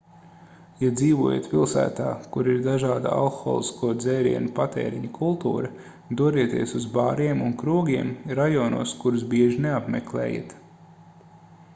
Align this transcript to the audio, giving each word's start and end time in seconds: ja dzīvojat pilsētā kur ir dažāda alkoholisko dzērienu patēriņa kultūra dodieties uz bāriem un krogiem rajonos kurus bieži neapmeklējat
ja 0.83 0.87
dzīvojat 0.99 1.49
pilsētā 1.49 2.07
kur 2.35 2.49
ir 2.53 2.63
dažāda 2.67 3.11
alkoholisko 3.17 3.89
dzērienu 3.99 4.49
patēriņa 4.61 5.11
kultūra 5.19 5.71
dodieties 6.23 6.75
uz 6.81 6.89
bāriem 6.97 7.45
un 7.49 7.55
krogiem 7.65 8.11
rajonos 8.43 8.97
kurus 9.05 9.29
bieži 9.37 9.63
neapmeklējat 9.69 10.59